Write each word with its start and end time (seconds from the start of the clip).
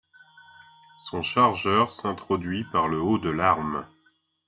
Son 0.97 1.21
chargeur 1.21 1.91
s'introduit 1.91 2.63
par 2.63 2.87
le 2.87 2.99
haut 2.99 3.19
de 3.19 3.29
l'arme. 3.29 3.85